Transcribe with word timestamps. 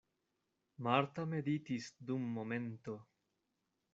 Marta 0.87 1.25
meditis 1.33 1.91
dum 2.07 2.25
momento. 2.39 2.99